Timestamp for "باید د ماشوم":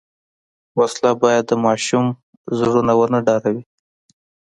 1.23-2.05